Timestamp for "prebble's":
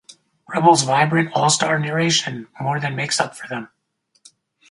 0.47-0.81